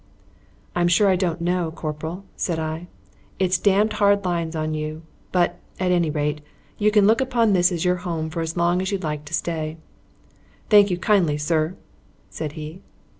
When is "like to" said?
8.97-9.33